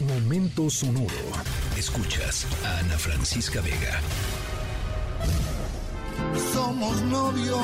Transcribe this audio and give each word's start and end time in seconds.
Momento 0.00 0.70
sonoro. 0.70 1.08
Escuchas 1.76 2.46
a 2.64 2.78
Ana 2.78 2.96
Francisca 2.96 3.60
Vega. 3.60 4.00
Somos 6.52 7.02
novios, 7.02 7.58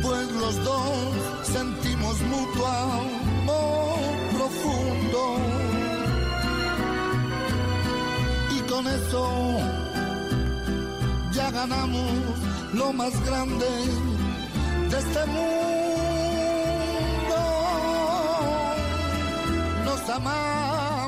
pues 0.00 0.30
los 0.30 0.64
dos 0.64 1.46
sentimos 1.52 2.20
mutuo 2.20 2.66
amor 2.68 3.98
profundo. 4.36 5.38
Y 8.56 8.60
con 8.70 8.86
eso 8.86 9.58
ya 11.32 11.50
ganamos 11.50 12.12
lo 12.74 12.92
más 12.92 13.12
grande 13.24 13.66
de 14.88 14.98
este 14.98 15.26
mundo. 15.26 15.99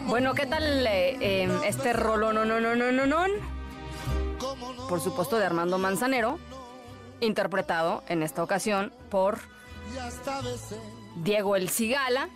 Bueno, 0.06 0.34
¿qué 0.34 0.46
tal 0.46 0.86
eh, 0.86 1.16
eh, 1.20 1.48
este 1.64 1.92
rolo 1.92 2.32
no 2.32 2.44
no 2.44 2.60
no 2.60 2.74
no 2.74 3.06
no? 3.06 3.24
Por 4.88 5.00
supuesto 5.00 5.38
de 5.38 5.46
Armando 5.46 5.78
Manzanero, 5.78 6.38
interpretado 7.20 8.04
en 8.08 8.22
esta 8.22 8.42
ocasión 8.42 8.92
por 9.10 9.38
Diego 11.16 11.56
El 11.56 11.68
Cigala. 11.68 12.28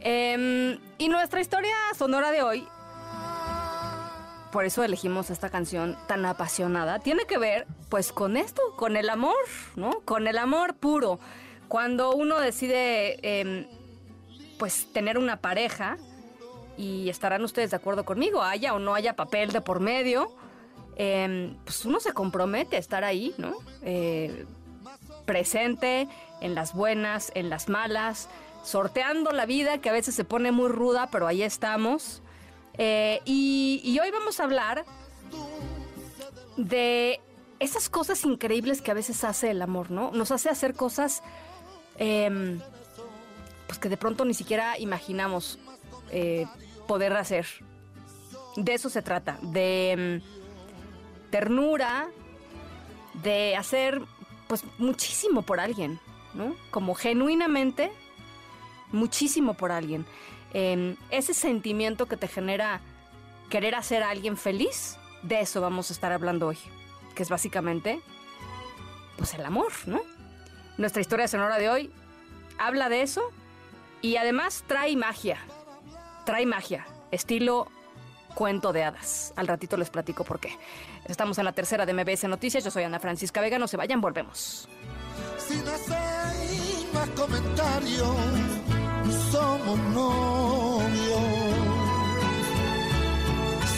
Em, 0.00 0.78
y 0.98 1.08
nuestra 1.08 1.40
historia 1.40 1.74
sonora 1.96 2.30
de 2.30 2.42
hoy, 2.42 2.66
por 4.52 4.64
eso 4.64 4.82
elegimos 4.82 5.30
esta 5.30 5.50
canción 5.50 5.96
tan 6.06 6.24
apasionada, 6.24 6.98
tiene 7.00 7.26
que 7.26 7.38
ver 7.38 7.66
pues 7.88 8.12
con 8.12 8.36
esto, 8.36 8.62
con 8.76 8.96
el 8.96 9.10
amor, 9.10 9.36
¿no? 9.76 10.00
Con 10.04 10.26
el 10.26 10.38
amor 10.38 10.74
puro. 10.74 11.20
Cuando 11.68 12.12
uno 12.12 12.40
decide 12.40 13.18
em, 13.22 13.66
pues 14.58 14.92
tener 14.92 15.18
una 15.18 15.38
pareja, 15.38 15.96
y 16.78 17.08
estarán 17.08 17.42
ustedes 17.42 17.70
de 17.70 17.76
acuerdo 17.76 18.04
conmigo, 18.04 18.42
haya 18.42 18.72
o 18.72 18.78
no 18.78 18.94
haya 18.94 19.16
papel 19.16 19.52
de 19.52 19.60
por 19.60 19.80
medio, 19.80 20.32
em, 20.96 21.56
pues 21.64 21.84
uno 21.84 21.98
se 21.98 22.12
compromete 22.12 22.76
a 22.76 22.78
estar 22.78 23.02
ahí, 23.02 23.34
¿no? 23.36 23.54
Eh, 23.82 24.46
presente 25.26 26.08
en 26.40 26.54
las 26.54 26.72
buenas, 26.74 27.32
en 27.34 27.50
las 27.50 27.68
malas, 27.68 28.28
sorteando 28.62 29.32
la 29.32 29.44
vida 29.44 29.78
que 29.78 29.90
a 29.90 29.92
veces 29.92 30.14
se 30.14 30.24
pone 30.24 30.52
muy 30.52 30.68
ruda, 30.68 31.08
pero 31.10 31.26
ahí 31.26 31.42
estamos. 31.42 32.22
Eh, 32.78 33.20
y, 33.24 33.98
hoy 34.00 34.10
vamos 34.12 34.38
a 34.38 34.44
hablar 34.44 34.84
de 36.56 37.20
esas 37.58 37.88
cosas 37.88 38.24
increíbles 38.24 38.82
que 38.82 38.92
a 38.92 38.94
veces 38.94 39.24
hace 39.24 39.50
el 39.50 39.60
amor, 39.62 39.90
¿no? 39.90 40.12
Nos 40.12 40.30
hace 40.30 40.48
hacer 40.48 40.74
cosas 40.74 41.22
em, 41.98 42.60
pues 43.68 43.78
que 43.78 43.88
de 43.88 43.96
pronto 43.96 44.24
ni 44.24 44.34
siquiera 44.34 44.76
imaginamos 44.78 45.60
eh, 46.10 46.46
poder 46.88 47.12
hacer. 47.12 47.46
De 48.56 48.74
eso 48.74 48.90
se 48.90 49.02
trata, 49.02 49.38
de 49.42 49.92
em, 49.92 50.20
ternura, 51.30 52.08
de 53.22 53.54
hacer 53.54 54.02
pues 54.48 54.64
muchísimo 54.78 55.42
por 55.42 55.60
alguien, 55.60 56.00
¿no? 56.34 56.56
Como 56.70 56.94
genuinamente 56.94 57.92
muchísimo 58.90 59.54
por 59.54 59.70
alguien. 59.70 60.06
Em, 60.54 60.96
ese 61.10 61.34
sentimiento 61.34 62.06
que 62.06 62.16
te 62.16 62.26
genera 62.26 62.80
querer 63.50 63.74
hacer 63.74 64.02
a 64.02 64.10
alguien 64.10 64.38
feliz, 64.38 64.96
de 65.22 65.40
eso 65.40 65.60
vamos 65.60 65.90
a 65.90 65.92
estar 65.92 66.10
hablando 66.10 66.48
hoy, 66.48 66.58
que 67.14 67.22
es 67.22 67.28
básicamente 67.28 68.00
pues 69.18 69.34
el 69.34 69.44
amor, 69.44 69.72
¿no? 69.86 70.00
Nuestra 70.78 71.02
historia 71.02 71.28
sonora 71.28 71.58
de 71.58 71.68
hoy 71.68 71.90
habla 72.56 72.88
de 72.88 73.02
eso 73.02 73.30
y 74.02 74.16
además 74.16 74.64
trae 74.66 74.96
magia, 74.96 75.38
trae 76.24 76.46
magia, 76.46 76.86
estilo 77.10 77.68
cuento 78.34 78.72
de 78.72 78.84
hadas. 78.84 79.32
Al 79.36 79.48
ratito 79.48 79.76
les 79.76 79.90
platico 79.90 80.24
por 80.24 80.38
qué. 80.38 80.56
Estamos 81.06 81.38
en 81.38 81.44
la 81.44 81.52
tercera 81.52 81.86
de 81.86 81.92
MBS 81.92 82.24
Noticias, 82.24 82.64
yo 82.64 82.70
soy 82.70 82.84
Ana 82.84 83.00
Francisca 83.00 83.40
Vega, 83.40 83.58
no 83.58 83.66
se 83.66 83.76
vayan, 83.76 84.00
volvemos. 84.00 84.68
sin 85.38 85.64
más 85.64 87.10
somos 89.32 89.78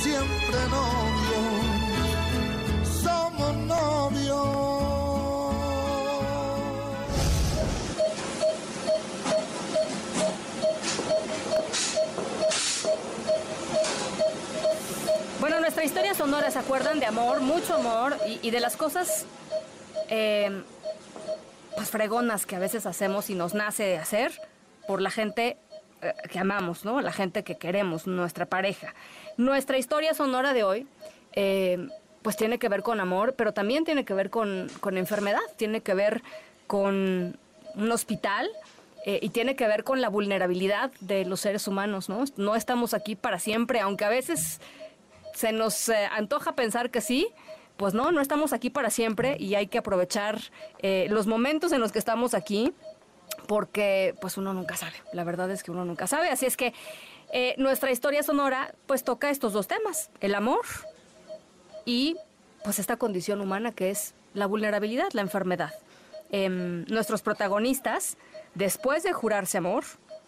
siempre 0.03 0.59
nuestra 15.81 16.03
historia 16.03 16.15
sonora, 16.15 16.51
¿se 16.51 16.59
acuerdan? 16.59 17.01
De 17.01 17.07
amor, 17.07 17.41
mucho 17.41 17.75
amor 17.75 18.15
y, 18.43 18.51
de 18.51 18.61
las 18.61 18.77
cosas, 18.77 19.25
eh, 20.11 20.63
pues 21.75 21.91
fregonas 21.91 22.45
que 22.45 22.55
a 22.55 22.59
veces 22.59 22.85
hacemos 22.85 23.31
y 23.31 23.35
nos 23.35 23.55
nace 23.55 23.85
de 23.85 23.97
hacer 23.97 24.31
por 24.87 25.01
la 25.01 25.11
gente 25.11 25.57
eh, 26.03 26.13
que 26.31 26.39
amamos, 26.39 26.85
¿no? 26.85 27.01
La 27.01 27.13
gente 27.13 27.45
que 27.45 27.57
queremos, 27.57 28.07
nuestra 28.07 28.45
pareja. 28.45 28.93
Nuestra 29.39 29.79
historia 29.79 30.13
sonora 30.13 30.53
de 30.53 30.65
hoy, 30.65 30.87
eh, 31.33 31.89
pues 32.21 32.37
tiene 32.37 32.59
que 32.59 32.69
ver 32.69 32.83
con 32.83 33.01
amor, 33.01 33.33
pero 33.35 33.55
también 33.55 33.87
tiene 33.87 34.05
que 34.05 34.13
ver 34.13 34.29
con, 34.29 34.71
con 34.81 34.99
enfermedad, 34.99 35.41
tiene 35.57 35.81
que 35.81 35.95
ver 35.95 36.23
con 36.67 37.39
un 37.75 37.91
hospital, 37.91 38.51
eh, 39.07 39.19
y 39.23 39.31
tiene 39.31 39.57
que 39.57 39.67
ver 39.67 39.83
con 39.83 40.03
la 40.03 40.11
vulnerabilidad 40.11 40.93
de 41.01 41.25
los 41.25 41.41
seres 41.41 41.67
humanos, 41.67 42.11
¿no? 42.11 42.25
No 42.37 42.55
estamos 42.55 42.93
aquí 42.93 43.17
para 43.17 43.39
siempre, 43.39 43.81
aunque 43.81 44.05
a 44.05 44.11
veces 44.11 44.61
se 45.41 45.53
nos 45.53 45.89
eh, 45.89 46.07
antoja 46.13 46.55
pensar 46.55 46.91
que 46.91 47.01
sí, 47.01 47.27
pues 47.79 47.95
no, 47.95 48.13
no 48.13 48.21
estamos 48.21 48.53
aquí 48.53 48.69
para 48.69 48.91
siempre 48.91 49.39
y 49.41 49.55
hay 49.55 49.69
que 49.69 49.79
aprovechar 49.79 50.39
eh, 50.81 51.07
los 51.09 51.27
momentos 51.27 51.73
en 51.73 51.81
los 51.81 51.93
que 51.93 51.99
estamos 51.99 52.35
aquí 52.35 52.75
porque 53.47 54.15
pues 54.21 54.37
uno 54.37 54.53
nunca 54.53 54.77
sabe, 54.77 54.97
la 55.15 55.25
verdad 55.25 55.51
es 55.51 55.63
que 55.63 55.71
uno 55.71 55.87
nunca 55.87 56.07
sabe, 56.07 56.29
así 56.29 56.45
es 56.45 56.59
que 56.59 56.75
eh, 57.33 57.55
nuestra 57.57 57.91
historia 57.91 58.23
sonora 58.23 58.75
pues 58.87 59.03
toca 59.03 59.31
estos 59.31 59.55
dos 59.55 59.67
temas, 59.67 60.11
el 60.21 60.35
amor 60.35 60.61
y 61.87 62.17
pues 62.63 62.79
esta 62.79 62.99
condición 62.99 63.41
humana 63.41 63.73
que 63.73 63.89
es 63.89 64.13
la 64.35 64.45
vulnerabilidad, 64.45 65.09
la 65.15 65.23
enfermedad. 65.23 65.73
Em, 66.33 66.85
nuestros 66.85 67.23
protagonistas, 67.23 68.19
después 68.55 69.05
de 69.05 69.15
jurarse 69.15 69.57
amor, 69.57 69.85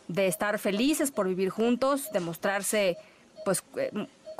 de 0.09 0.27
estar 0.27 0.59
felices 0.59 1.11
por 1.11 1.29
vivir 1.29 1.51
juntos, 1.51 2.11
de 2.13 2.21
mostrarse 2.21 2.97
pues 3.45 3.63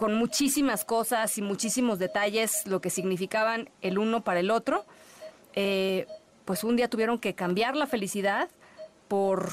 con 0.03 0.15
muchísimas 0.15 0.85
cosas 0.85 1.39
y 1.39 1.43
muchísimos 1.43 2.01
detalles 2.01 2.67
lo 2.67 2.81
que 2.81 2.91
significaban 2.91 3.71
el 3.83 3.99
uno 3.99 4.25
para 4.25 4.41
el 4.41 4.51
otro, 4.51 4.85
eh, 5.55 6.09
pues 6.45 6.65
un 6.65 6.75
día 6.75 6.89
tuvieron 6.89 7.21
que 7.21 7.37
cambiar 7.37 7.77
la 7.77 7.87
felicidad 7.87 8.49
por 9.07 9.53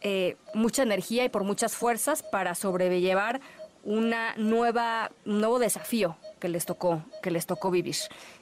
eh, 0.00 0.36
mucha 0.54 0.82
energía 0.82 1.24
y 1.24 1.28
por 1.28 1.44
muchas 1.44 1.76
fuerzas 1.76 2.24
para 2.24 2.56
sobrellevar 2.56 3.40
una 3.84 4.34
nueva, 4.38 5.12
un 5.24 5.38
nuevo 5.38 5.60
desafío 5.60 6.16
que 6.40 6.48
les 6.48 6.66
tocó, 6.66 7.04
que 7.22 7.30
les 7.30 7.46
tocó 7.46 7.70
vivir. 7.70 7.94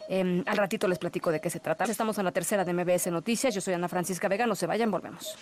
Em, 0.08 0.42
al 0.46 0.56
ratito 0.56 0.88
les 0.88 0.98
platico 0.98 1.30
de 1.30 1.42
qué 1.42 1.50
se 1.50 1.60
trata. 1.60 1.84
Estamos 1.84 2.16
en 2.16 2.24
la 2.24 2.32
tercera 2.32 2.64
de 2.64 2.72
MBS 2.72 3.10
Noticias. 3.10 3.54
Yo 3.54 3.60
soy 3.60 3.74
Ana 3.74 3.88
Francisca 3.88 4.28
Vega. 4.28 4.46
No 4.46 4.54
se 4.54 4.66
vayan, 4.66 4.90
volvemos. 4.90 5.36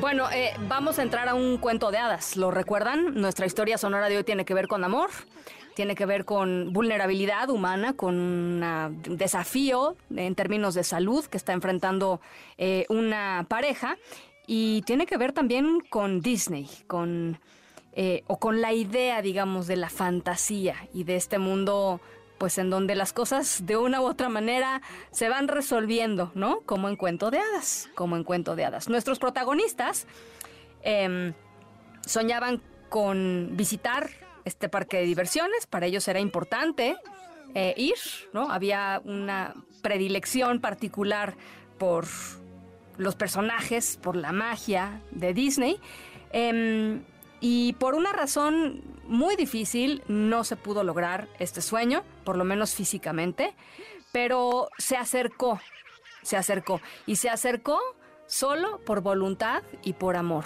Bueno, 0.00 0.30
eh, 0.30 0.54
vamos 0.66 0.98
a 0.98 1.02
entrar 1.02 1.28
a 1.28 1.34
un 1.34 1.58
cuento 1.58 1.90
de 1.90 1.98
hadas. 1.98 2.38
¿Lo 2.38 2.50
recuerdan? 2.50 3.14
Nuestra 3.16 3.44
historia 3.44 3.76
sonora 3.76 4.08
de 4.08 4.16
hoy 4.16 4.24
tiene 4.24 4.46
que 4.46 4.54
ver 4.54 4.66
con 4.66 4.82
amor, 4.82 5.10
tiene 5.74 5.94
que 5.94 6.06
ver 6.06 6.24
con 6.24 6.72
vulnerabilidad 6.72 7.50
humana, 7.50 7.92
con 7.92 8.14
un 8.14 9.02
desafío 9.18 9.96
en 10.16 10.34
términos 10.34 10.72
de 10.72 10.84
salud 10.84 11.26
que 11.26 11.36
está 11.36 11.52
enfrentando 11.52 12.22
eh, 12.56 12.86
una 12.88 13.44
pareja 13.46 13.98
y 14.46 14.80
tiene 14.86 15.04
que 15.04 15.18
ver 15.18 15.32
también 15.32 15.80
con 15.90 16.22
Disney, 16.22 16.66
con 16.86 17.38
eh, 17.92 18.22
o 18.26 18.38
con 18.38 18.62
la 18.62 18.72
idea, 18.72 19.20
digamos, 19.20 19.66
de 19.66 19.76
la 19.76 19.90
fantasía 19.90 20.76
y 20.94 21.04
de 21.04 21.16
este 21.16 21.38
mundo 21.38 22.00
pues 22.40 22.56
en 22.56 22.70
donde 22.70 22.94
las 22.94 23.12
cosas 23.12 23.66
de 23.66 23.76
una 23.76 24.00
u 24.00 24.06
otra 24.06 24.30
manera 24.30 24.80
se 25.10 25.28
van 25.28 25.46
resolviendo, 25.46 26.32
¿no? 26.34 26.62
Como 26.62 26.88
en 26.88 26.96
cuento 26.96 27.30
de 27.30 27.38
hadas, 27.38 27.90
como 27.94 28.16
en 28.16 28.24
cuento 28.24 28.56
de 28.56 28.64
hadas. 28.64 28.88
Nuestros 28.88 29.18
protagonistas 29.18 30.06
em, 30.80 31.34
soñaban 32.00 32.62
con 32.88 33.50
visitar 33.58 34.08
este 34.46 34.70
parque 34.70 34.96
de 34.96 35.02
diversiones, 35.04 35.66
para 35.66 35.84
ellos 35.84 36.08
era 36.08 36.18
importante 36.18 36.96
eh, 37.54 37.74
ir, 37.76 37.98
¿no? 38.32 38.50
Había 38.50 39.02
una 39.04 39.54
predilección 39.82 40.62
particular 40.62 41.34
por 41.76 42.06
los 42.96 43.16
personajes, 43.16 43.98
por 43.98 44.16
la 44.16 44.32
magia 44.32 45.02
de 45.10 45.34
Disney. 45.34 45.78
Em, 46.32 47.02
y 47.42 47.74
por 47.74 47.94
una 47.94 48.14
razón 48.14 48.82
muy 49.10 49.36
difícil 49.36 50.02
no 50.06 50.44
se 50.44 50.56
pudo 50.56 50.84
lograr 50.84 51.28
este 51.38 51.60
sueño, 51.60 52.04
por 52.24 52.36
lo 52.36 52.44
menos 52.44 52.74
físicamente, 52.74 53.54
pero 54.12 54.70
se 54.78 54.96
acercó, 54.96 55.60
se 56.22 56.36
acercó. 56.36 56.80
Y 57.06 57.16
se 57.16 57.28
acercó 57.28 57.78
solo 58.26 58.80
por 58.86 59.02
voluntad 59.02 59.62
y 59.82 59.94
por 59.94 60.16
amor. 60.16 60.44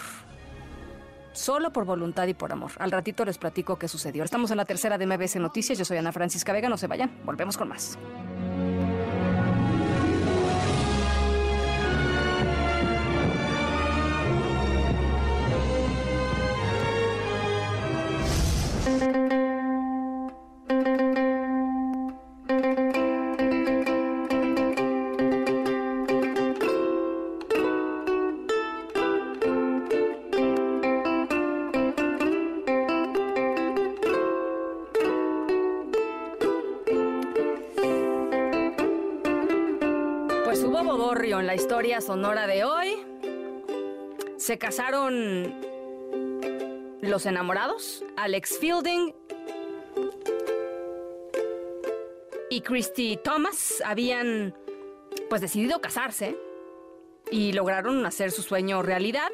Solo 1.32 1.72
por 1.72 1.84
voluntad 1.84 2.26
y 2.26 2.34
por 2.34 2.52
amor. 2.52 2.70
Al 2.78 2.90
ratito 2.90 3.24
les 3.24 3.38
platico 3.38 3.78
qué 3.78 3.86
sucedió. 3.86 4.24
Estamos 4.24 4.50
en 4.50 4.56
la 4.56 4.64
tercera 4.64 4.98
de 4.98 5.06
MBS 5.06 5.36
Noticias. 5.36 5.76
Yo 5.76 5.84
soy 5.84 5.98
Ana 5.98 6.12
Francisca 6.12 6.52
Vega. 6.52 6.68
No 6.68 6.76
se 6.76 6.86
vayan. 6.86 7.20
Volvemos 7.24 7.56
con 7.56 7.68
más. 7.68 7.98
Pues 40.44 40.62
hubo 40.62 40.84
bodorrio 40.84 41.40
en 41.40 41.48
la 41.48 41.56
historia 41.56 42.00
sonora 42.00 42.46
de 42.46 42.64
hoy. 42.64 42.94
Se 44.36 44.56
casaron 44.56 45.73
los 47.08 47.26
enamorados, 47.26 48.04
Alex 48.16 48.58
Fielding 48.58 49.14
y 52.50 52.60
Christy 52.60 53.18
Thomas 53.22 53.82
habían 53.84 54.54
pues 55.28 55.40
decidido 55.40 55.80
casarse 55.80 56.36
y 57.30 57.52
lograron 57.52 58.04
hacer 58.06 58.30
su 58.30 58.42
sueño 58.42 58.82
realidad, 58.82 59.28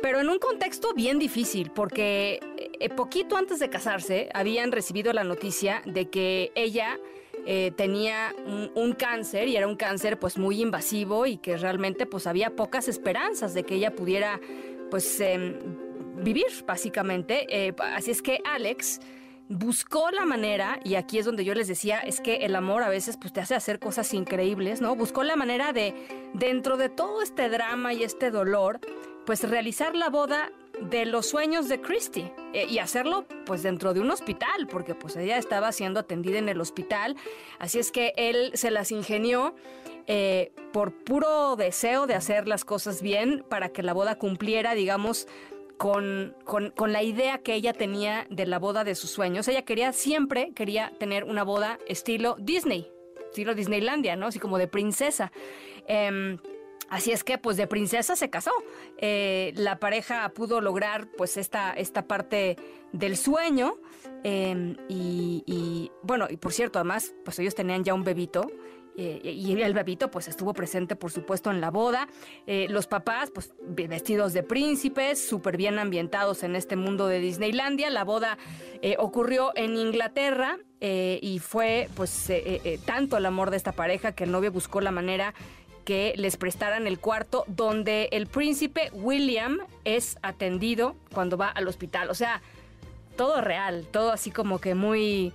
pero 0.00 0.20
en 0.20 0.28
un 0.28 0.38
contexto 0.38 0.94
bien 0.94 1.18
difícil, 1.18 1.70
porque 1.70 2.40
eh, 2.56 2.88
poquito 2.88 3.36
antes 3.36 3.58
de 3.58 3.68
casarse 3.68 4.28
habían 4.32 4.72
recibido 4.72 5.12
la 5.12 5.24
noticia 5.24 5.82
de 5.84 6.08
que 6.08 6.52
ella 6.54 6.98
eh, 7.44 7.72
tenía 7.76 8.34
un, 8.74 8.92
cáncer 8.92 9.48
y 9.48 9.56
era 9.56 9.66
un 9.66 9.76
cáncer 9.76 10.18
pues 10.18 10.38
muy 10.38 10.62
invasivo 10.62 11.26
y 11.26 11.38
que 11.38 11.56
realmente 11.56 12.06
pues 12.06 12.26
había 12.26 12.50
pocas 12.50 12.88
esperanzas 12.88 13.52
de 13.54 13.64
que 13.64 13.74
ella 13.74 13.94
pudiera 13.94 14.40
pues 14.90 15.20
eh, 15.20 15.58
vivir 16.16 16.46
básicamente. 16.66 17.46
Eh, 17.48 17.74
así 17.78 18.10
es 18.10 18.22
que 18.22 18.40
Alex 18.44 19.00
buscó 19.48 20.10
la 20.10 20.24
manera, 20.24 20.80
y 20.84 20.94
aquí 20.94 21.18
es 21.18 21.26
donde 21.26 21.44
yo 21.44 21.54
les 21.54 21.68
decía, 21.68 21.98
es 21.98 22.20
que 22.20 22.36
el 22.36 22.56
amor 22.56 22.82
a 22.82 22.88
veces 22.88 23.16
pues, 23.16 23.32
te 23.32 23.40
hace 23.40 23.54
hacer 23.54 23.78
cosas 23.78 24.12
increíbles, 24.14 24.80
¿no? 24.80 24.96
Buscó 24.96 25.24
la 25.24 25.36
manera 25.36 25.72
de, 25.72 25.94
dentro 26.32 26.76
de 26.76 26.88
todo 26.88 27.22
este 27.22 27.48
drama 27.48 27.92
y 27.92 28.02
este 28.02 28.30
dolor, 28.30 28.80
pues 29.26 29.48
realizar 29.48 29.94
la 29.94 30.08
boda 30.08 30.50
de 30.80 31.04
los 31.04 31.26
sueños 31.26 31.68
de 31.68 31.80
Christy 31.80 32.30
eh, 32.54 32.66
y 32.68 32.78
hacerlo 32.78 33.26
pues 33.44 33.62
dentro 33.62 33.94
de 33.94 34.00
un 34.00 34.10
hospital 34.10 34.66
porque 34.68 34.94
pues 34.94 35.16
ella 35.16 35.38
estaba 35.38 35.70
siendo 35.70 36.00
atendida 36.00 36.38
en 36.38 36.48
el 36.48 36.60
hospital 36.60 37.16
así 37.58 37.78
es 37.78 37.92
que 37.92 38.14
él 38.16 38.52
se 38.54 38.70
las 38.70 38.90
ingenió 38.90 39.54
eh, 40.06 40.52
por 40.72 40.92
puro 40.92 41.54
deseo 41.56 42.06
de 42.06 42.14
hacer 42.14 42.48
las 42.48 42.64
cosas 42.64 43.02
bien 43.02 43.44
para 43.48 43.68
que 43.68 43.82
la 43.82 43.92
boda 43.92 44.18
cumpliera 44.18 44.74
digamos 44.74 45.28
con, 45.82 46.36
con, 46.44 46.70
con, 46.70 46.92
la 46.92 47.02
idea 47.02 47.38
que 47.38 47.54
ella 47.54 47.72
tenía 47.72 48.24
de 48.30 48.46
la 48.46 48.60
boda 48.60 48.84
de 48.84 48.94
sus 48.94 49.10
sueños. 49.10 49.48
Ella 49.48 49.62
quería, 49.62 49.92
siempre 49.92 50.52
quería 50.54 50.92
tener 51.00 51.24
una 51.24 51.42
boda 51.42 51.80
estilo 51.88 52.36
Disney, 52.38 52.88
estilo 53.26 53.56
Disneylandia, 53.56 54.14
¿no? 54.14 54.26
Así 54.26 54.38
como 54.38 54.58
de 54.58 54.68
princesa. 54.68 55.32
Eh, 55.88 56.38
Así 56.92 57.10
es 57.10 57.24
que, 57.24 57.38
pues 57.38 57.56
de 57.56 57.66
princesa 57.66 58.16
se 58.16 58.28
casó. 58.28 58.52
Eh, 58.98 59.54
la 59.56 59.78
pareja 59.78 60.28
pudo 60.34 60.60
lograr, 60.60 61.08
pues, 61.16 61.38
esta, 61.38 61.72
esta 61.72 62.06
parte 62.06 62.56
del 62.92 63.16
sueño. 63.16 63.78
Eh, 64.24 64.76
y, 64.90 65.42
y, 65.46 65.90
bueno, 66.02 66.26
y 66.28 66.36
por 66.36 66.52
cierto, 66.52 66.78
además, 66.78 67.14
pues 67.24 67.38
ellos 67.38 67.54
tenían 67.54 67.82
ya 67.82 67.94
un 67.94 68.04
bebito. 68.04 68.42
Eh, 68.96 69.20
y 69.24 69.60
el 69.60 69.72
bebito 69.72 70.10
pues 70.10 70.28
estuvo 70.28 70.52
presente 70.52 70.96
por 70.96 71.10
supuesto 71.10 71.50
en 71.50 71.60
la 71.60 71.70
boda. 71.70 72.08
Eh, 72.46 72.66
los 72.68 72.86
papás 72.86 73.30
pues 73.30 73.52
vestidos 73.62 74.32
de 74.32 74.42
príncipes, 74.42 75.26
súper 75.26 75.56
bien 75.56 75.78
ambientados 75.78 76.42
en 76.42 76.56
este 76.56 76.76
mundo 76.76 77.06
de 77.06 77.18
Disneylandia. 77.18 77.90
La 77.90 78.04
boda 78.04 78.38
eh, 78.82 78.96
ocurrió 78.98 79.52
en 79.54 79.76
Inglaterra 79.76 80.58
y 80.84 81.38
fue 81.38 81.88
pues 81.94 82.32
tanto 82.84 83.16
el 83.16 83.24
amor 83.24 83.52
de 83.52 83.56
esta 83.56 83.70
pareja 83.70 84.16
que 84.16 84.24
el 84.24 84.32
novio 84.32 84.50
buscó 84.50 84.80
la 84.80 84.90
manera 84.90 85.32
que 85.84 86.12
les 86.16 86.36
prestaran 86.36 86.88
el 86.88 86.98
cuarto 86.98 87.44
donde 87.46 88.08
el 88.10 88.26
príncipe 88.26 88.90
William 88.92 89.58
es 89.84 90.18
atendido 90.22 90.96
cuando 91.14 91.36
va 91.36 91.46
al 91.50 91.68
hospital. 91.68 92.10
O 92.10 92.14
sea, 92.14 92.42
todo 93.16 93.40
real, 93.40 93.86
todo 93.92 94.10
así 94.10 94.32
como 94.32 94.58
que 94.58 94.74
muy... 94.74 95.32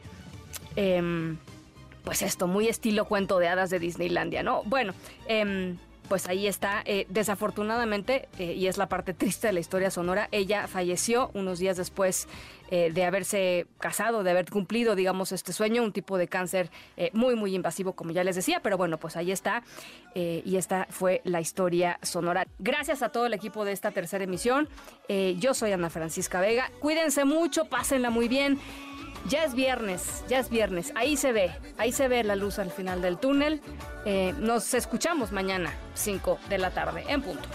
Pues 2.08 2.22
esto, 2.22 2.48
muy 2.48 2.70
estilo 2.70 3.04
cuento 3.04 3.38
de 3.38 3.50
hadas 3.50 3.70
de 3.70 3.80
Disneylandia, 3.80 4.42
¿no? 4.42 4.64
Bueno, 4.64 4.94
eh, 5.28 5.76
pues 6.08 6.28
ahí 6.28 6.48
está. 6.48 6.82
Eh, 6.86 7.06
desafortunadamente, 7.10 8.28
eh, 8.40 8.54
y 8.54 8.68
es 8.68 8.78
la 8.78 8.88
parte 8.88 9.14
triste 9.14 9.48
de 9.48 9.54
la 9.54 9.60
historia 9.60 9.92
sonora, 9.92 10.30
ella 10.32 10.68
falleció 10.68 11.32
unos 11.34 11.60
días 11.60 11.78
después 11.78 12.28
eh, 12.70 12.92
de 12.94 13.06
haberse 13.06 13.68
casado, 13.80 14.24
de 14.24 14.32
haber 14.32 14.50
cumplido, 14.50 14.96
digamos, 14.96 15.32
este 15.32 15.54
sueño, 15.54 15.84
un 15.84 15.92
tipo 15.92 16.18
de 16.18 16.28
cáncer 16.28 16.70
muy, 17.14 17.36
muy 17.36 17.56
invasivo, 17.56 17.94
como 17.94 18.12
ya 18.12 18.24
les 18.24 18.36
decía, 18.36 18.60
pero 18.62 18.78
bueno, 18.78 18.98
pues 18.98 19.16
ahí 19.16 19.32
está. 19.32 19.64
Y 20.16 20.58
esta 20.58 20.88
fue 20.90 21.22
la 21.24 21.40
historia 21.40 22.00
sonora. 22.02 22.48
Gracias 22.60 23.04
a 23.04 23.10
todo 23.10 23.26
el 23.28 23.34
equipo 23.34 23.66
de 23.66 23.72
esta 23.72 23.92
tercera 23.92 24.24
emisión. 24.24 24.68
yo 25.38 25.54
soy 25.54 25.72
Ana 25.72 25.90
Francisca 25.90 26.42
Vega. 26.42 26.72
Cuídense 26.80 27.24
mucho, 27.24 27.66
pásenla 27.66 28.10
muy 28.10 28.28
bien. 28.28 28.60
Ya 29.26 29.44
es 29.44 29.54
viernes, 29.54 30.24
ya 30.30 30.40
es 30.40 30.50
viernes. 30.50 30.94
Ahí 30.96 31.18
se 31.18 31.32
ve, 31.32 31.52
ahí 31.78 31.92
se 31.92 32.08
ve 32.08 32.24
la 32.24 32.36
luz 32.36 32.60
al 32.60 32.72
final 32.72 33.02
del 33.02 33.18
túnel. 33.18 33.62
Eh, 34.06 34.34
nos 34.38 34.74
escuchamos 34.74 35.32
mañana, 35.32 35.74
5 35.96 36.40
de 36.50 36.58
la 36.58 36.72
tarde, 36.72 37.04
en 37.08 37.22
punto. 37.22 37.50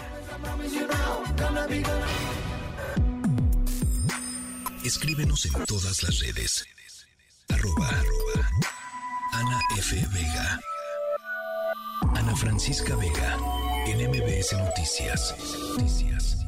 Escríbenos 4.83 5.45
en 5.45 5.65
todas 5.65 6.03
las 6.03 6.19
redes. 6.19 6.65
Arroba, 7.49 7.87
arroba 7.87 8.49
Ana 9.33 9.59
F. 9.77 9.95
Vega. 10.13 10.59
Ana 12.15 12.35
Francisca 12.35 12.95
Vega. 12.95 13.37
En 13.87 14.09
MBS 14.09 14.53
Noticias. 14.53 15.35
Noticias. 15.69 16.42